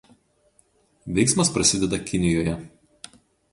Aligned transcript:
Veiksmas 1.17 1.53
prasideda 1.59 2.01
Kinijoje. 2.09 2.57